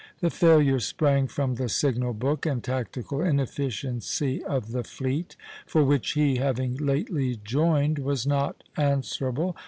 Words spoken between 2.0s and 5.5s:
book and tactical inefficiency of the fleet;